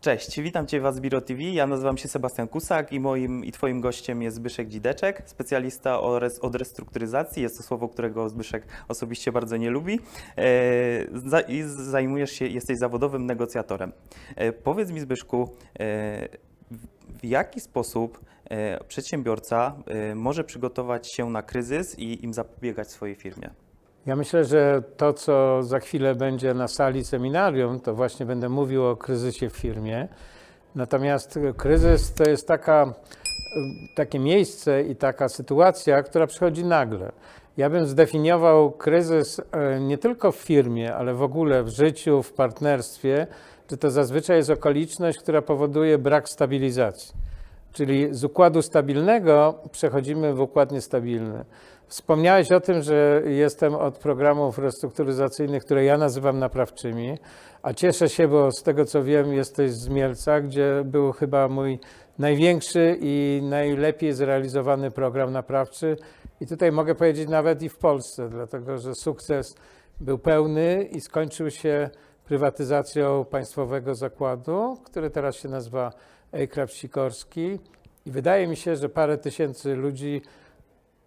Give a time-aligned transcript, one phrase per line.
[0.00, 1.42] Cześć, witam Cię w Azbiro TV.
[1.42, 6.00] Ja nazywam się Sebastian Kusak i moim i Twoim gościem jest Zbyszek Dzideczek, specjalista
[6.40, 7.42] od restrukturyzacji.
[7.42, 10.00] Jest to słowo, którego Zbyszek osobiście bardzo nie lubi.
[10.36, 13.92] E, I zajmujesz się, jesteś zawodowym negocjatorem.
[14.36, 15.50] E, powiedz mi Zbyszku,
[15.80, 16.28] e,
[17.20, 18.20] w jaki sposób
[18.88, 19.76] przedsiębiorca
[20.14, 23.50] może przygotować się na kryzys i im zapobiegać swojej firmie?
[24.08, 28.86] Ja myślę, że to, co za chwilę będzie na sali seminarium, to właśnie będę mówił
[28.86, 30.08] o kryzysie w firmie.
[30.74, 32.94] Natomiast kryzys to jest taka,
[33.94, 37.12] takie miejsce i taka sytuacja, która przychodzi nagle.
[37.56, 42.32] Ja bym zdefiniował kryzys e, nie tylko w firmie, ale w ogóle w życiu, w
[42.32, 43.26] partnerstwie,
[43.70, 47.14] że to zazwyczaj jest okoliczność, która powoduje brak stabilizacji.
[47.72, 51.44] Czyli z układu stabilnego przechodzimy w układ niestabilny.
[51.88, 57.18] Wspomniałeś o tym, że jestem od programów restrukturyzacyjnych, które ja nazywam naprawczymi,
[57.62, 61.78] a cieszę się, bo z tego co wiem, jesteś z Mielca, gdzie był chyba mój
[62.18, 65.96] największy i najlepiej zrealizowany program naprawczy.
[66.40, 69.54] I tutaj mogę powiedzieć nawet i w Polsce, dlatego że sukces
[70.00, 71.90] był pełny i skończył się
[72.24, 75.92] prywatyzacją państwowego zakładu, który teraz się nazywa
[76.32, 77.58] Ejkrab Sikorski.
[78.06, 80.22] I wydaje mi się, że parę tysięcy ludzi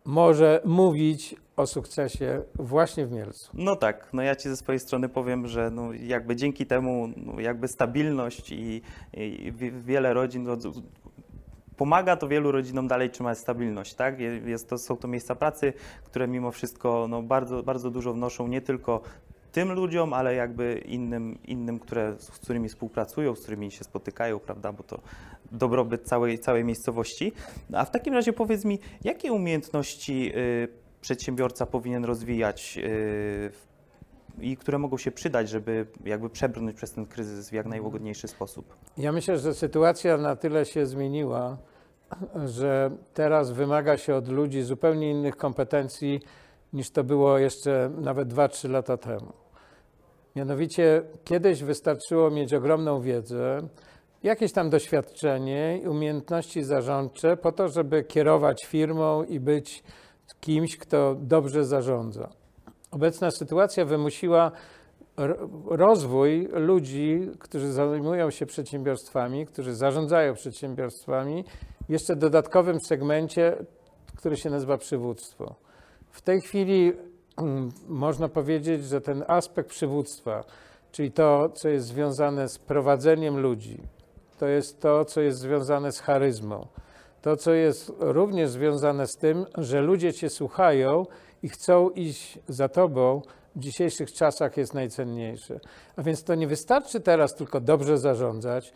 [0.06, 3.52] może mówić o sukcesie właśnie w Mielcu.
[3.54, 7.40] No tak, no ja Ci ze swojej strony powiem, że no jakby dzięki temu no
[7.40, 8.82] jakby stabilność i,
[9.14, 9.54] i
[9.86, 10.58] wiele rodzin no,
[11.78, 14.20] pomaga to wielu rodzinom dalej trzymać stabilność, tak?
[14.46, 18.62] Jest to, są to miejsca pracy, które mimo wszystko no, bardzo, bardzo dużo wnoszą nie
[18.62, 19.02] tylko
[19.52, 24.74] tym ludziom, ale jakby innym, innym które, z którymi współpracują, z którymi się spotykają, prawda,
[24.74, 25.00] bo to
[25.52, 27.34] dobrobyt całej, całej miejscowości.
[27.74, 30.68] A w takim razie powiedz mi, jakie umiejętności y,
[31.02, 33.52] przedsiębiorca powinien rozwijać y,
[34.40, 38.76] i które mogą się przydać, żeby jakby przebrnąć przez ten kryzys w jak najłagodniejszy sposób?
[38.98, 41.58] Ja myślę, że sytuacja na tyle się zmieniła,
[42.46, 46.20] że teraz wymaga się od ludzi zupełnie innych kompetencji
[46.74, 49.34] niż to było jeszcze nawet 2-3 lata temu.
[50.36, 53.68] Mianowicie kiedyś wystarczyło mieć ogromną wiedzę,
[54.24, 59.84] jakieś tam doświadczenie i umiejętności zarządcze po to, żeby kierować firmą i być
[60.40, 62.30] kimś, kto dobrze zarządza.
[62.92, 64.52] Obecna sytuacja wymusiła
[65.66, 71.46] rozwój ludzi, którzy zajmują się przedsiębiorstwami, którzy zarządzają przedsiębiorstwami,
[71.90, 73.56] jeszcze dodatkowym segmencie,
[74.16, 75.56] który się nazywa przywództwo.
[76.12, 76.94] W tej chwili
[77.88, 80.44] można powiedzieć, że ten aspekt przywództwa,
[80.92, 83.78] czyli to, co jest związane z prowadzeniem ludzi,
[84.38, 86.68] to jest to, co jest związane z charyzmą,
[87.22, 91.06] to, co jest również związane z tym, że ludzie Cię słuchają
[91.44, 93.22] i chcą iść za Tobą,
[93.56, 95.60] w dzisiejszych czasach jest najcenniejsze.
[95.96, 98.74] A więc to nie wystarczy teraz tylko dobrze zarządzać,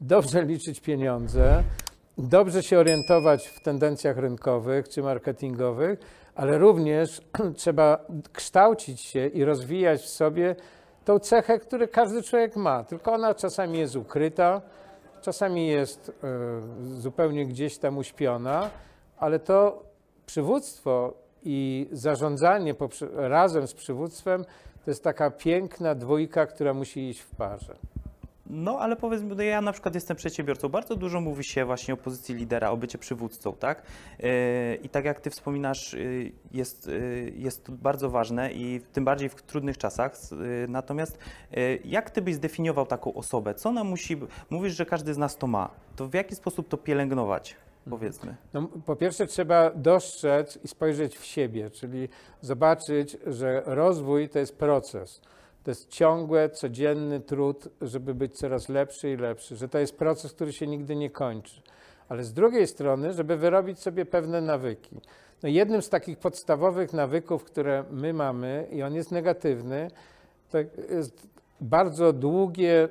[0.00, 1.62] dobrze liczyć pieniądze,
[2.18, 5.98] dobrze się orientować w tendencjach rynkowych czy marketingowych,
[6.34, 7.22] ale również
[7.56, 7.98] trzeba
[8.32, 10.56] kształcić się i rozwijać w sobie
[11.04, 14.62] tą cechę, którą każdy człowiek ma, tylko ona czasami jest ukryta,
[15.22, 18.70] czasami jest y, zupełnie gdzieś tam uśpiona,
[19.18, 19.82] ale to
[20.26, 22.74] przywództwo i zarządzanie
[23.14, 24.44] razem z przywództwem
[24.84, 27.76] to jest taka piękna dwójka, która musi iść w parze.
[28.50, 30.68] No, ale powiedzmy, no ja na przykład jestem przedsiębiorcą.
[30.68, 33.82] Bardzo dużo mówi się właśnie o pozycji lidera, o bycie przywódcą, tak?
[34.18, 34.28] Yy,
[34.82, 39.28] I tak jak ty wspominasz, yy, jest, yy, jest to bardzo ważne i tym bardziej
[39.28, 40.16] w trudnych czasach.
[40.68, 41.18] Natomiast
[41.84, 43.54] jak ty byś zdefiniował taką osobę?
[43.54, 44.16] Co ona musi...
[44.50, 45.70] Mówisz, że każdy z nas to ma.
[45.96, 47.56] To w jaki sposób to pielęgnować?
[47.90, 48.36] Powiedzmy.
[48.52, 52.08] No, po pierwsze trzeba dostrzec i spojrzeć w siebie, czyli
[52.40, 55.20] zobaczyć, że rozwój to jest proces
[55.68, 60.32] to jest ciągły, codzienny trud, żeby być coraz lepszy i lepszy, że to jest proces,
[60.32, 61.62] który się nigdy nie kończy.
[62.08, 65.00] Ale z drugiej strony, żeby wyrobić sobie pewne nawyki.
[65.42, 69.90] No jednym z takich podstawowych nawyków, które my mamy, i on jest negatywny,
[70.50, 70.58] to
[70.90, 71.28] jest
[71.60, 72.84] bardzo długie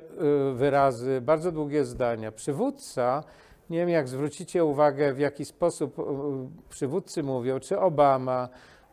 [0.50, 2.32] y, wyrazy, bardzo długie zdania.
[2.32, 3.24] Przywódca,
[3.70, 6.02] nie wiem jak zwrócicie uwagę, w jaki sposób y,
[6.68, 8.48] przywódcy mówią, czy Obama,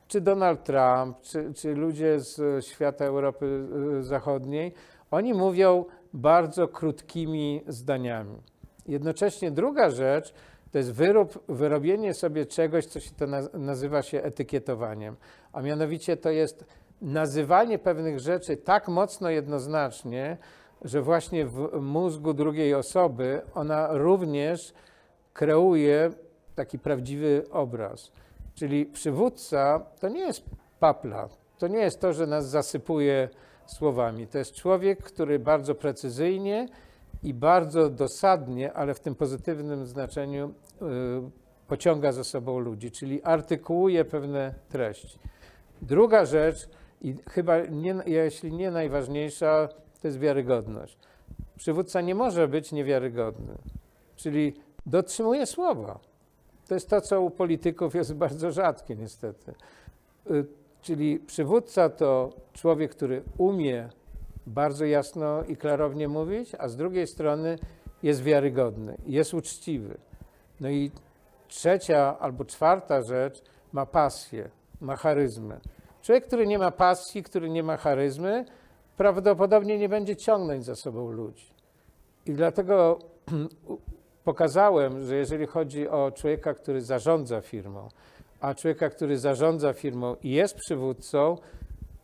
[0.08, 3.68] czy Donald Trump, czy, czy ludzie z świata Europy
[4.00, 4.74] y, Zachodniej,
[5.12, 8.42] oni mówią bardzo krótkimi zdaniami.
[8.88, 10.34] Jednocześnie druga rzecz
[10.72, 15.16] to jest wyrób, wyrobienie sobie czegoś, co się to nazywa się etykietowaniem,
[15.54, 16.66] a mianowicie to jest
[17.02, 20.38] nazywanie pewnych rzeczy tak mocno jednoznacznie,
[20.82, 24.74] że właśnie w mózgu drugiej osoby ona również
[25.34, 26.12] kreuje
[26.56, 28.12] taki prawdziwy obraz.
[28.56, 30.44] Czyli przywódca to nie jest
[30.80, 33.30] papla, to nie jest to, że nas zasypuje
[33.66, 34.28] słowami.
[34.28, 36.68] To jest człowiek, który bardzo precyzyjnie
[37.24, 40.84] i bardzo dosadnie, ale w tym pozytywnym znaczeniu y,
[41.68, 45.20] pociąga za sobą ludzi, czyli artykułuje pewne treści.
[45.82, 46.70] Druga rzecz,
[47.02, 49.70] i chyba nie, jeśli nie najważniejsza,
[50.02, 50.98] to jest wiarygodność.
[51.58, 53.58] Przywódca nie może być niewiarygodny,
[54.16, 54.54] czyli
[54.86, 56.00] dotrzymuje słowa.
[56.68, 59.54] To jest to, co u polityków jest bardzo rzadkie, niestety.
[60.32, 60.46] Y,
[60.86, 63.90] Czyli przywódca to człowiek, który umie
[64.48, 67.60] bardzo jasno i klarownie mówić, a z drugiej strony
[68.04, 69.98] jest wiarygodny, jest uczciwy.
[70.60, 70.92] No i
[71.48, 74.50] trzecia albo czwarta rzecz ma pasję,
[74.82, 75.60] ma charyzmę.
[76.02, 78.46] Człowiek, który nie ma pasji, który nie ma charyzmy,
[78.98, 81.54] prawdopodobnie nie będzie ciągnąć za sobą ludzi.
[82.26, 83.00] I dlatego
[84.26, 87.88] pokazałem, że jeżeli chodzi o człowieka, który zarządza firmą,
[88.40, 91.38] a człowieka, który zarządza firmą i jest przywódcą,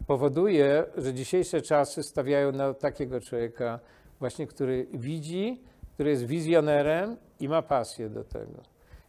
[0.07, 3.79] powoduje, że dzisiejsze czasy stawiają na takiego człowieka,
[4.19, 5.61] właśnie który widzi,
[5.93, 8.61] który jest wizjonerem i ma pasję do tego.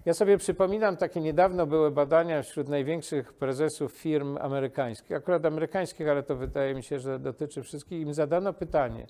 [0.05, 6.23] Ja sobie przypominam, takie niedawno były badania wśród największych prezesów firm amerykańskich, akurat amerykańskich, ale
[6.23, 8.01] to wydaje mi się, że dotyczy wszystkich.
[8.01, 9.07] Im zadano pytanie,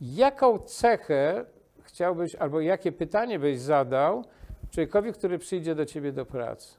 [0.00, 1.44] jaką cechę
[1.88, 4.24] chciałbyś, albo jakie pytanie byś zadał
[4.70, 6.76] człowiekowi, który przyjdzie do ciebie do pracy.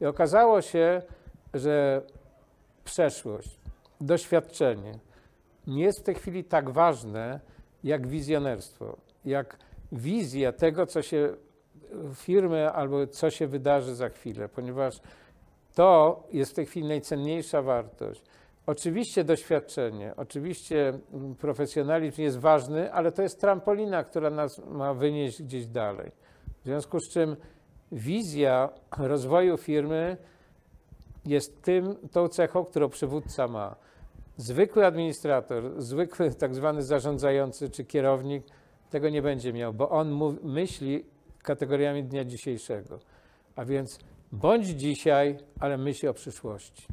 [0.00, 1.02] I okazało się,
[1.54, 2.02] że
[2.84, 3.58] przeszłość,
[4.00, 4.98] doświadczenie
[5.66, 7.40] nie jest w tej chwili tak ważne
[7.84, 9.56] jak wizjonerstwo, jak
[9.92, 11.34] wizja tego, co się
[12.14, 15.00] firmy albo co się wydarzy za chwilę, ponieważ
[15.74, 18.22] to jest w tej chwili najcenniejsza wartość.
[18.66, 20.98] Oczywiście doświadczenie, oczywiście
[21.38, 26.10] profesjonalizm jest ważny, ale to jest trampolina, która nas ma wynieść gdzieś dalej.
[26.60, 27.36] W związku z czym
[27.92, 28.68] wizja
[28.98, 30.16] rozwoju firmy
[31.26, 33.76] jest tym, tą cechą, którą przywódca ma.
[34.36, 38.44] Zwykły administrator, zwykły tak zwany zarządzający czy kierownik
[38.90, 41.04] tego nie będzie miał, bo on myśli
[41.42, 42.98] kategoriami dnia dzisiejszego.
[43.56, 43.98] A więc
[44.32, 46.86] bądź dzisiaj, ale myśl o przyszłości.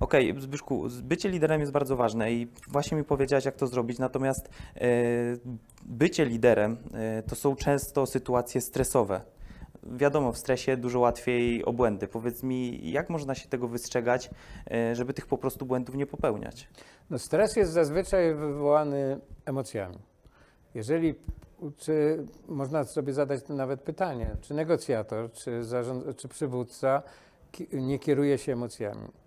[0.00, 3.98] Okej, okay, Zbyszku, bycie liderem jest bardzo ważne i właśnie mi powiedziałeś, jak to zrobić,
[3.98, 4.80] natomiast e,
[5.82, 9.20] bycie liderem e, to są często sytuacje stresowe.
[9.82, 12.08] Wiadomo, w stresie dużo łatwiej o błędy.
[12.08, 14.30] Powiedz mi, jak można się tego wystrzegać,
[14.70, 16.68] e, żeby tych po prostu błędów nie popełniać?
[17.10, 19.98] No stres jest zazwyczaj wywołany emocjami.
[20.74, 21.14] Jeżeli,
[21.76, 27.02] czy można sobie zadać nawet pytanie, czy negocjator, czy, zarząd, czy przywódca
[27.72, 29.19] nie kieruje się emocjami?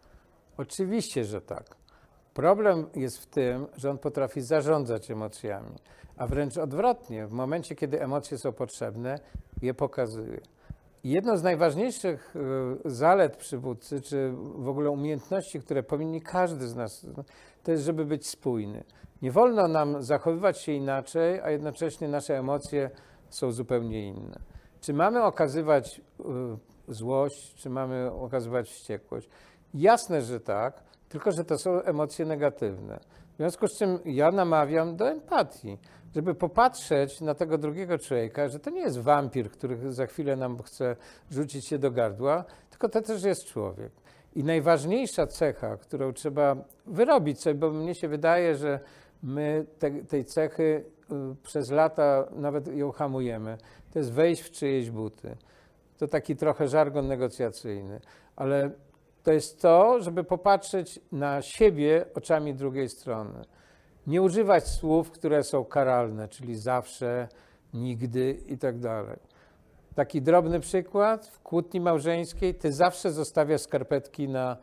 [0.57, 1.75] Oczywiście, że tak.
[2.33, 5.75] Problem jest w tym, że on potrafi zarządzać emocjami,
[6.17, 9.19] a wręcz odwrotnie, w momencie, kiedy emocje są potrzebne,
[9.61, 10.41] je pokazuje.
[11.03, 12.35] Jedną z najważniejszych
[12.85, 17.07] y, zalet przywódcy, czy w ogóle umiejętności, które powinni każdy z nas,
[17.63, 18.83] to jest, żeby być spójny.
[19.21, 22.89] Nie wolno nam zachowywać się inaczej, a jednocześnie nasze emocje
[23.29, 24.39] są zupełnie inne.
[24.81, 26.23] Czy mamy okazywać y,
[26.87, 29.29] złość, czy mamy okazywać wściekłość?
[29.73, 32.99] Jasne, że tak, tylko że to są emocje negatywne.
[33.33, 35.77] W związku z czym ja namawiam do empatii,
[36.15, 40.63] żeby popatrzeć na tego drugiego człowieka, że to nie jest wampir, który za chwilę nam
[40.63, 40.95] chce
[41.31, 43.91] rzucić się do gardła, tylko to też jest człowiek.
[44.35, 46.55] I najważniejsza cecha, którą trzeba
[46.85, 48.79] wyrobić sobie, bo mnie się wydaje, że
[49.23, 53.57] my te, tej cechy y, przez lata nawet ją hamujemy,
[53.93, 55.35] to jest wejść w czyjeś buty.
[55.97, 57.99] To taki trochę żargon negocjacyjny,
[58.35, 58.71] ale
[59.23, 63.45] to jest to, żeby popatrzeć na siebie oczami drugiej strony.
[64.07, 67.27] Nie używać słów, które są karalne, czyli zawsze,
[67.73, 69.19] nigdy i tak dalej.
[69.95, 71.27] Taki drobny przykład.
[71.27, 74.57] W kłótni małżeńskiej ty zawsze zostawiasz skarpetki na,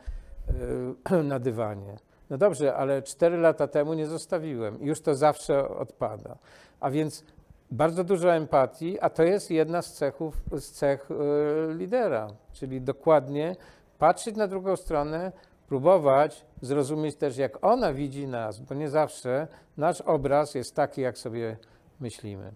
[1.10, 1.96] yy, na dywanie.
[2.30, 4.78] No dobrze, ale cztery lata temu nie zostawiłem.
[4.80, 6.38] Już to zawsze odpada.
[6.80, 7.24] A więc
[7.70, 13.56] bardzo dużo empatii, a to jest jedna z cechów, z cech yy, lidera, czyli dokładnie
[14.00, 15.32] patrzeć na drugą stronę,
[15.68, 21.18] próbować zrozumieć też, jak ona widzi nas, bo nie zawsze nasz obraz jest taki, jak
[21.18, 21.56] sobie
[22.00, 22.52] myślimy.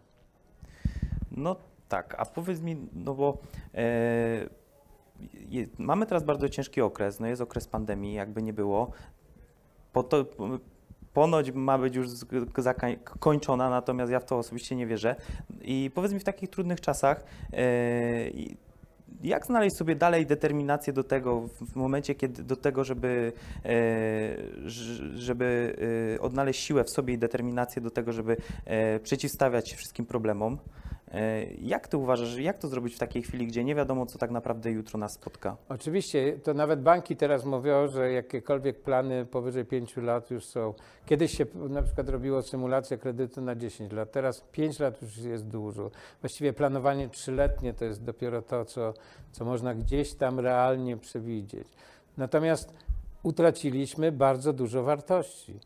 [1.31, 1.57] No
[1.89, 3.39] tak, a powiedz mi, no bo
[3.75, 4.49] e,
[5.79, 8.91] mamy teraz bardzo ciężki okres, no jest okres pandemii, jakby nie było.
[9.93, 10.25] Po to,
[11.13, 12.09] ponoć ma być już
[12.59, 15.17] zakończona, natomiast ja w to osobiście nie wierzę.
[15.61, 17.59] I powiedz mi w takich trudnych czasach, e,
[19.25, 23.33] jak znaleźć sobie dalej determinację do tego, w momencie, kiedy do tego, żeby,
[23.65, 23.71] e,
[25.15, 25.77] żeby
[26.15, 30.59] e, odnaleźć siłę w sobie i determinację do tego, żeby e, przeciwstawiać się wszystkim problemom?
[31.15, 34.31] E, Jak ty uważasz, jak to zrobić w takiej chwili, gdzie nie wiadomo, co tak
[34.31, 35.57] naprawdę jutro nas spotka?
[35.69, 40.75] Oczywiście, to nawet banki teraz mówią, że jakiekolwiek plany powyżej 5 lat już są.
[41.07, 45.47] Kiedyś się na przykład robiło symulację kredytu na 10 lat, teraz 5 lat już jest
[45.47, 45.91] dużo.
[46.21, 48.95] Właściwie planowanie trzyletnie to jest dopiero to, co,
[49.33, 51.69] co można gdzieś tam realnie przewidzieć.
[52.17, 52.75] Natomiast
[53.23, 55.61] utraciliśmy bardzo dużo wartości.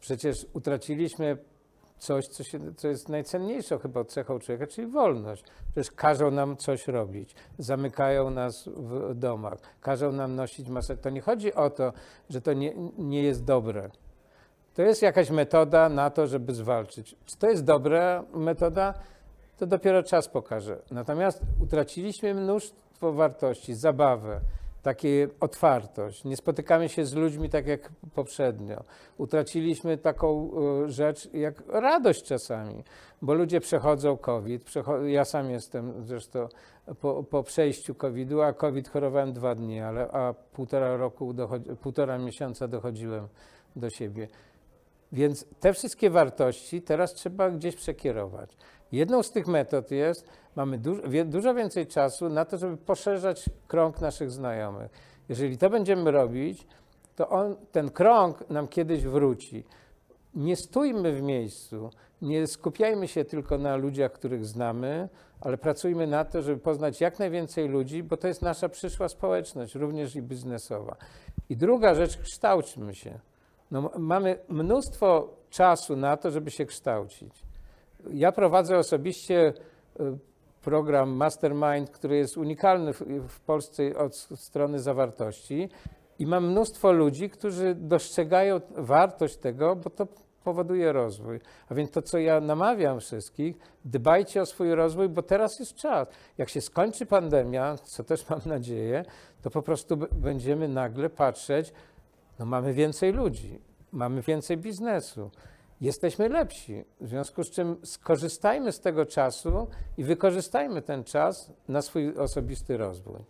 [0.00, 1.38] Przecież utraciliśmy
[1.98, 5.44] coś, co, się, co jest najcenniejszą chyba cechą człowieka, czyli wolność.
[5.72, 11.02] Przecież każą nam coś robić, zamykają nas w domach, każą nam nosić maseczki.
[11.02, 11.92] To nie chodzi o to,
[12.30, 13.90] że to nie, nie jest dobre.
[14.74, 17.16] To jest jakaś metoda na to, żeby zwalczyć.
[17.26, 18.94] Czy to jest dobra metoda?
[19.58, 20.78] To dopiero czas pokaże.
[20.90, 24.40] Natomiast utraciliśmy mnóstwo wartości, zabawę,
[24.88, 26.24] takie otwartość.
[26.24, 28.84] Nie spotykamy się z ludźmi tak jak poprzednio.
[29.18, 30.50] Utraciliśmy taką
[30.86, 32.84] y, rzecz jak radość czasami,
[33.22, 34.70] bo ludzie przechodzą COVID.
[35.06, 36.48] Ja sam jestem zresztą
[37.00, 41.34] po, po przejściu COVID-u, a COVID chorowałem dwa dni, ale a półtora roku,
[41.80, 43.28] półtora miesiąca dochodziłem
[43.76, 44.28] do siebie.
[45.12, 48.56] Więc te wszystkie wartości teraz trzeba gdzieś przekierować.
[48.92, 50.78] Jedną z tych metod jest, mamy
[51.24, 54.90] dużo więcej czasu na to, żeby poszerzać krąg naszych znajomych.
[55.28, 56.66] Jeżeli to będziemy robić,
[57.16, 59.64] to on, ten krąg nam kiedyś wróci.
[60.34, 61.90] Nie stójmy w miejscu,
[62.22, 65.08] nie skupiajmy się tylko na ludziach, których znamy,
[65.40, 69.74] ale pracujmy na to, żeby poznać jak najwięcej ludzi, bo to jest nasza przyszła społeczność,
[69.74, 70.96] również i biznesowa.
[71.48, 73.18] I druga rzecz, kształćmy się.
[73.70, 77.47] No, mamy mnóstwo czasu na to, żeby się kształcić.
[78.10, 79.52] Ja prowadzę osobiście
[80.00, 80.18] y,
[80.62, 82.92] program Mastermind, który jest unikalny
[83.28, 85.68] w, Polsce od strony zawartości
[86.18, 90.06] i mam mnóstwo ludzi, którzy dostrzegają wartość tego, bo to
[90.44, 91.40] powoduje rozwój.
[91.68, 96.08] A więc to, co ja namawiam wszystkich, dbajcie o swój rozwój, bo teraz jest czas.
[96.38, 99.04] Jak się skończy pandemia, co też mam nadzieję,
[99.42, 101.72] to po prostu będziemy nagle patrzeć,
[102.38, 103.60] no mamy więcej ludzi,
[103.92, 105.30] mamy więcej biznesu,
[105.80, 106.84] jesteśmy lepsi.
[107.00, 109.66] W związku z czym skorzystajmy z tego czasu
[109.96, 113.20] i wykorzystajmy ten czas na swój osobisty rozwój.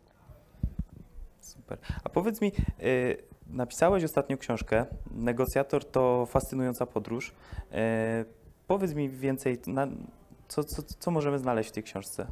[1.41, 1.79] Super.
[2.05, 2.53] A powiedz mi,
[2.83, 7.29] y, napisałeś ostatnio książkę, Negocjator to fascynująca podróż.
[7.31, 7.75] Y,
[8.67, 9.87] powiedz mi więcej, na,
[10.49, 12.27] co, co, co możemy znaleźć w tej książce?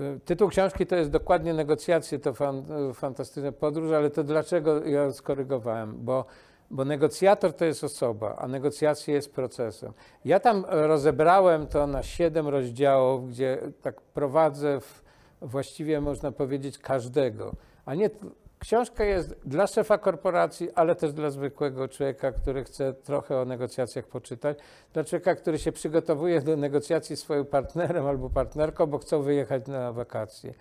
[0.00, 5.12] Y, Tytuł książki to jest dokładnie negocjacje, to fan, fantastyczna podróż, ale to dlaczego ja
[5.12, 6.04] skorygowałem?
[6.04, 6.24] Bo,
[6.70, 9.92] bo negocjator to jest osoba, a negocjacje jest procesem.
[10.24, 15.04] Ja tam rozebrałem to na siedem rozdziałów, gdzie tak prowadzę w,
[15.42, 17.52] właściwie można powiedzieć każdego,
[17.86, 18.10] a nie
[18.58, 24.06] Książka jest dla szefa korporacji, ale też dla zwykłego człowieka, który chce trochę o negocjacjach
[24.06, 24.58] poczytać,
[24.92, 29.66] dla człowieka, który się przygotowuje do negocjacji z swoim partnerem albo partnerką, bo chcą wyjechać
[29.66, 30.54] na wakacje.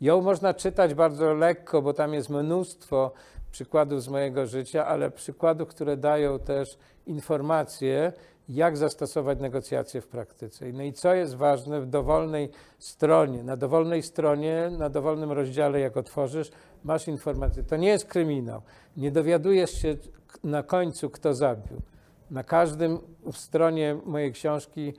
[0.00, 3.12] Ją można czytać bardzo lekko, bo tam jest mnóstwo
[3.52, 8.12] przykładów z mojego życia, ale przykładów, które dają też informacje,
[8.48, 10.72] jak zastosować negocjacje w praktyce.
[10.72, 15.96] No i co jest ważne w dowolnej stronie, na dowolnej stronie, na dowolnym rozdziale, jak
[15.96, 16.50] otworzysz,
[16.84, 17.62] masz informację.
[17.62, 18.62] To nie jest kryminał.
[18.96, 19.96] Nie dowiadujesz się
[20.44, 21.82] na końcu, kto zabił.
[22.30, 22.98] Na każdym
[23.32, 24.92] stronie mojej książki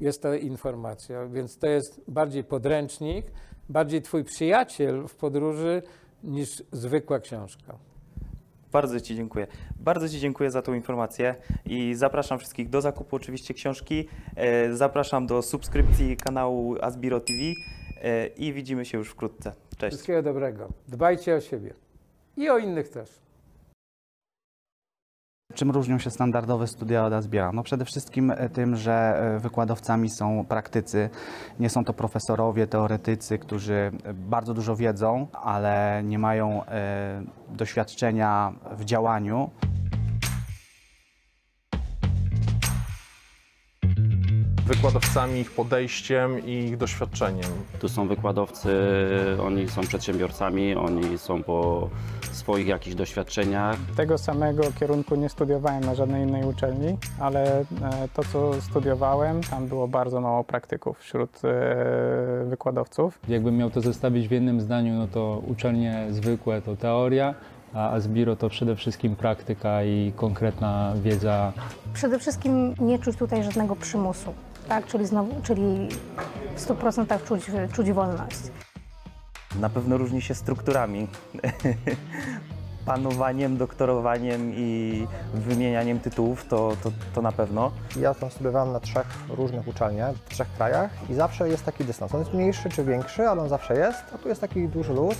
[0.00, 3.26] jest ta informacja, więc to jest bardziej podręcznik,
[3.68, 5.82] bardziej twój przyjaciel w podróży
[6.24, 7.87] niż zwykła książka.
[8.72, 9.46] Bardzo Ci dziękuję.
[9.76, 11.34] Bardzo Ci dziękuję za tą informację
[11.66, 14.08] i zapraszam wszystkich do zakupu oczywiście książki.
[14.36, 17.38] E, Zapraszam do subskrypcji kanału Asbiro TV
[18.02, 19.52] e, i widzimy się już wkrótce.
[19.76, 19.94] Cześć.
[19.96, 20.68] Wszystkiego dobrego.
[20.88, 21.74] Dbajcie o siebie
[22.36, 23.10] i o innych też.
[25.58, 27.52] Czym różnią się standardowe studia od Asbiera?
[27.52, 31.10] No przede wszystkim e, tym, że e, wykładowcami są praktycy.
[31.60, 38.84] Nie są to profesorowie, teoretycy, którzy bardzo dużo wiedzą, ale nie mają e, doświadczenia w
[38.84, 39.50] działaniu.
[44.68, 47.50] Wykładowcami, ich podejściem i ich doświadczeniem.
[47.80, 48.68] Tu są wykładowcy,
[49.42, 51.88] oni są przedsiębiorcami, oni są po
[52.32, 53.76] swoich jakichś doświadczeniach.
[53.96, 57.64] Tego samego kierunku nie studiowałem na żadnej innej uczelni, ale e,
[58.14, 63.18] to, co studiowałem, tam było bardzo mało praktyków wśród e, wykładowców.
[63.28, 67.34] Jakbym miał to zestawić w jednym zdaniu, no to uczelnie zwykłe to teoria,
[67.74, 71.52] a Asbiro to przede wszystkim praktyka i konkretna wiedza
[71.94, 74.34] Przede wszystkim nie czuć tutaj żadnego przymusu,
[74.68, 74.86] tak?
[74.86, 75.88] czyli, znowu, czyli
[76.56, 78.38] w 100% czuć, czuć wolność.
[79.60, 81.08] Na pewno różni się strukturami.
[82.88, 87.70] panowaniem, doktorowaniem i wymienianiem tytułów, to, to, to na pewno.
[88.00, 92.14] Ja tam studiowałem na trzech różnych uczelniach, w trzech krajach i zawsze jest taki dystans.
[92.14, 95.16] On jest mniejszy czy większy, ale on zawsze jest, a tu jest taki duży luz.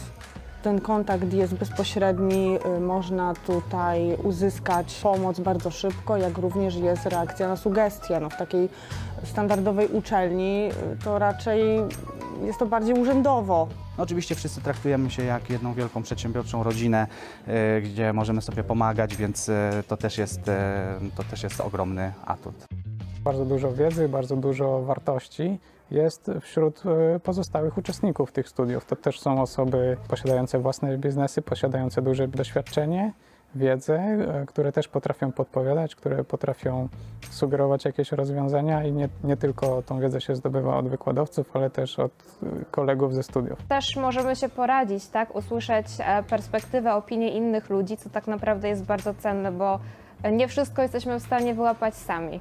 [0.63, 7.49] Ten kontakt jest bezpośredni, y, można tutaj uzyskać pomoc bardzo szybko, jak również jest reakcja
[7.49, 8.21] na sugestie.
[8.21, 8.69] No, w takiej
[9.25, 11.63] standardowej uczelni y, to raczej
[12.45, 13.69] jest to bardziej urzędowo.
[13.99, 17.07] No, oczywiście wszyscy traktujemy się jak jedną wielką przedsiębiorczą rodzinę,
[17.47, 19.51] e, gdzie możemy sobie pomagać, więc
[19.89, 20.41] to też jest,
[21.17, 22.67] to też jest ogromny atut.
[23.25, 25.59] Bardzo dużo wiedzy, bardzo dużo wartości
[25.91, 28.85] jest wśród e, pozostałych uczestników tych studiów.
[28.85, 33.13] To też są osoby posiadające własne biznesy, posiadające duże doświadczenie,
[33.55, 36.89] wiedzę, e, które też potrafią podpowiadać, które potrafią
[37.31, 41.99] sugerować jakieś rozwiązania i nie, nie tylko tą wiedzę się zdobywa od wykładowców, ale też
[41.99, 43.59] od e, kolegów ze studiów.
[43.69, 45.37] Też możemy się poradzić, tak?
[45.37, 45.87] Usłyszeć
[46.31, 49.81] perspektywę, opinię innych ludzi, co tak naprawdę jest bardzo cenne, bo
[50.33, 52.41] nie wszystko jesteśmy w stanie wyłapać sami.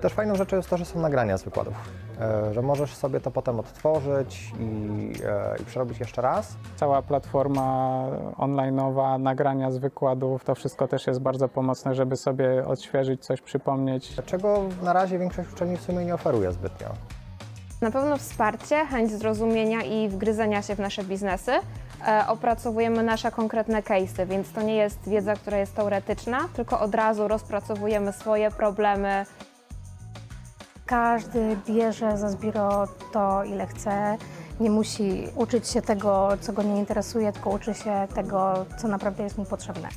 [0.00, 1.74] Też fajną rzeczą jest to, że są nagrania z wykładów,
[2.20, 6.56] e, że możesz sobie to potem odtworzyć i, e, i przerobić jeszcze raz.
[6.76, 8.04] Cała platforma
[8.36, 14.16] online'owa, nagrania z wykładów, to wszystko też jest bardzo pomocne, żeby sobie odświeżyć, coś przypomnieć.
[14.26, 16.88] Czego na razie większość uczelni w sumie nie oferuje zbytnio.
[17.80, 21.52] Na pewno wsparcie, chęć zrozumienia i wgryzania się w nasze biznesy.
[22.06, 26.94] E, opracowujemy nasze konkretne case'y, więc to nie jest wiedza, która jest teoretyczna, tylko od
[26.94, 29.26] razu rozpracowujemy swoje problemy,
[30.86, 34.16] Każdy bierze za zbiro to, ile chce.
[34.60, 39.22] Nie musi uczyć się tego, co go nie interesuje, tylko uczy się tego, co naprawdę
[39.24, 39.88] jest mu potrzebne.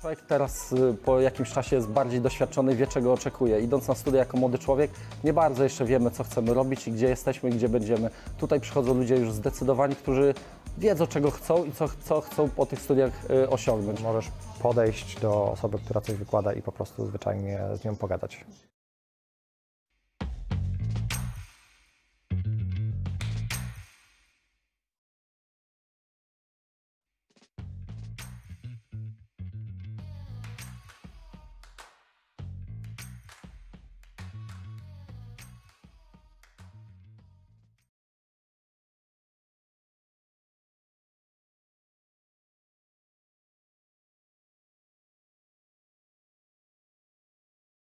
[0.00, 3.60] Człowiek teraz y, po jakimś czasie jest bardziej doświadczony, wie czego oczekuje.
[3.60, 4.90] Idąc na studia jako młody człowiek,
[5.24, 8.10] nie bardzo jeszcze wiemy, co chcemy robić i gdzie jesteśmy i gdzie będziemy.
[8.38, 10.34] Tutaj przychodzą ludzie już zdecydowani, którzy
[10.78, 14.00] wiedzą, czego chcą i co, co chcą po tych studiach y, osiągnąć.
[14.00, 14.30] Możesz
[14.62, 18.44] podejść do osoby, która coś wykłada i po prostu zwyczajnie z nią pogadać.